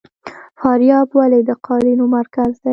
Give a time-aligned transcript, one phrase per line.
[0.59, 2.69] فاریاب ولې د قالینو مرکز دی؟